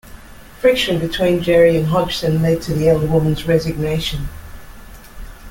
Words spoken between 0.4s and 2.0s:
Friction between Gerrie and